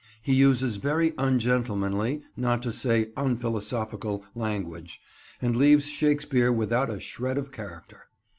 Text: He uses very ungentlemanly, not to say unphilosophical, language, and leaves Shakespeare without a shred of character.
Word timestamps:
He 0.19 0.33
uses 0.33 0.77
very 0.77 1.13
ungentlemanly, 1.19 2.23
not 2.35 2.63
to 2.63 2.71
say 2.71 3.11
unphilosophical, 3.15 4.23
language, 4.33 4.99
and 5.39 5.55
leaves 5.55 5.85
Shakespeare 5.89 6.51
without 6.51 6.89
a 6.89 6.99
shred 6.99 7.37
of 7.37 7.51
character. 7.51 8.07